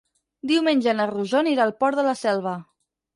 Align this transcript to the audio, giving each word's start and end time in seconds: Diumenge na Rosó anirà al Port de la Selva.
Diumenge 0.51 0.95
na 0.99 1.05
Rosó 1.11 1.37
anirà 1.41 1.67
al 1.69 1.73
Port 1.83 1.99
de 2.01 2.07
la 2.09 2.17
Selva. 2.23 2.55